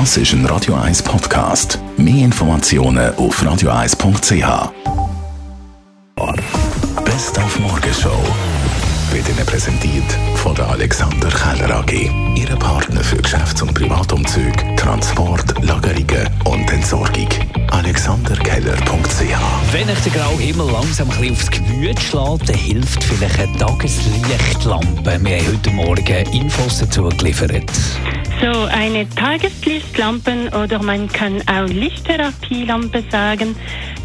[0.00, 1.78] Das ist ein Radio 1 Podcast.
[1.96, 4.72] Mehr Informationen auf radio1.ch.
[7.04, 8.10] Best auf Morgenshow
[9.12, 12.10] wird Ihnen präsentiert von der Alexander Keller AG.
[12.34, 17.28] Ihre Partner für Geschäfts- und Privatumzug, Transport, Lagerungen und Entsorgung.
[17.70, 19.20] AlexanderKeller.ch
[19.70, 25.20] Wenn euch der graue Himmel langsam ein aufs Gemüt schlägt, hilft vielleicht eine Tageslichtlampe.
[25.22, 27.70] Wir haben heute Morgen Infos dazu geliefert.
[28.40, 33.54] So eine Tageslichtlampe oder man kann auch Lichttherapielampe sagen,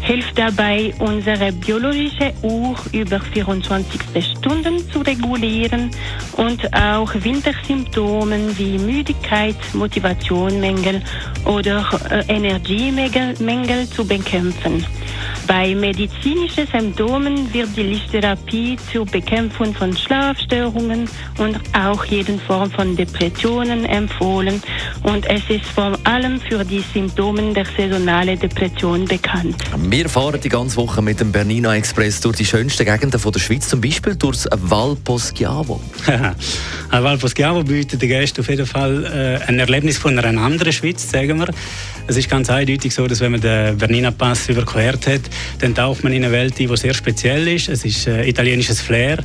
[0.00, 4.00] hilft dabei, unsere biologische Uhr über 24
[4.38, 5.90] Stunden zu regulieren
[6.36, 11.02] und auch Wintersymptome wie Müdigkeit, Motivationsmängel
[11.44, 14.84] oder äh, Energiemängel zu bekämpfen.
[15.50, 22.94] Bei medizinischen Symptomen wird die Lichttherapie zur Bekämpfung von Schlafstörungen und auch jeden Form von
[22.94, 24.62] Depressionen empfohlen
[25.02, 29.56] und es ist vor allem für die Symptome der saisonalen Depression bekannt.
[29.76, 33.40] Wir fahren die ganze Woche mit dem Bernina Express durch die schönsten Gegenden von der
[33.40, 35.80] Schweiz, zum Beispiel durchs Val Poschiavo.
[36.92, 41.10] Val Poschiavo bietet den Gästen auf jeden Fall äh, ein Erlebnis von einer anderen Schweiz,
[41.10, 41.48] sagen wir.
[42.06, 45.22] Es ist ganz eindeutig so, dass wenn man den Bernina Pass überquert hat,
[45.58, 47.68] dann taucht man in eine Welt ein, die sehr speziell ist.
[47.68, 49.18] Es ist äh, italienisches Flair.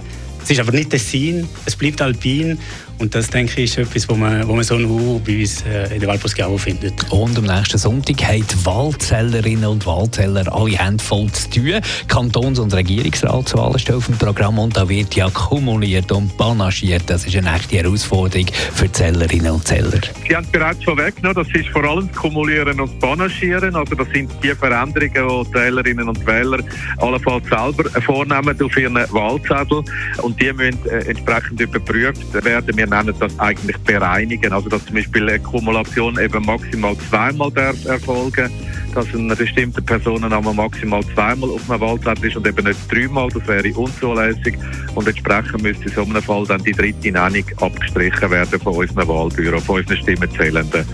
[0.45, 2.59] Es ist aber nicht Tessin, es bleibt alpin
[2.97, 5.93] und das, denke ich, ist etwas, wo man, wo man so nur bei uns äh,
[5.93, 6.93] in der Valposchiavo findet.
[7.11, 11.81] Und am nächsten Sonntag haben die Wahlzählerinnen und Wahlzähler alle Hände voll zu tun.
[12.07, 17.03] Kantons- und Regierungsratswahlen stehen auf dem Programm und da wird ja kumuliert und panaschiert.
[17.07, 19.99] Das ist eine echte Herausforderung für die Zählerinnen und Zähler.
[20.27, 23.75] Sie haben es bereits schon weggenommen, das ist vor allem das Kumulieren und Panaschieren.
[23.75, 26.59] Also das sind die Veränderungen, die die Wählerinnen und Wähler
[26.99, 29.83] allenfalls selber vornehmen auf ihren Wahlzettel.
[30.21, 32.77] Und die müssen äh, entsprechend überprüft werden.
[32.77, 34.51] Wir nennen das eigentlich bereinigen.
[34.53, 38.49] Also dass zum Beispiel eine Kumulation eben maximal zweimal darf erfolgen
[38.95, 43.29] dass eine bestimmte Personenname maximal zweimal auf einem Wahlzettel ist und eben nicht dreimal.
[43.29, 44.57] Das wäre unzulässig.
[44.95, 49.07] Und entsprechend müsste in so einem Fall dann die dritte Nennung abgestrichen werden von unserem
[49.07, 50.85] Wahlbüro, von unseren Stimmenzählenden.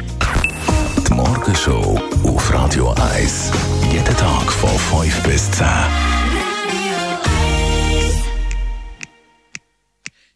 [1.08, 3.52] Die Morgenshow auf Radio 1.
[3.92, 5.68] Jeden Tag von 5 bis 10.